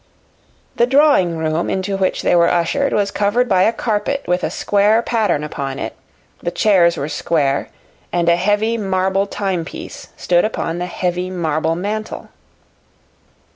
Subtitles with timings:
[0.77, 4.49] The drawing room into which they were ushered was covered by a carpet with a
[4.49, 5.95] square pattern upon it,
[6.41, 7.69] the chairs were square,
[8.11, 12.29] and a heavy marble timepiece stood upon the heavy marble mantel.